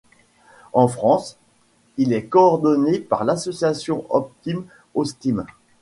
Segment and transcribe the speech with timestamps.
[0.73, 1.37] En France,
[1.97, 5.45] il est coordonné par l'association Optim'Autisme.